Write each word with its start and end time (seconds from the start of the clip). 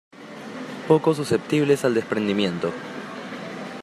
Poco 0.87 1.13
susceptibles 1.13 1.85
al 1.85 1.93
desprendimiento. 1.93 2.73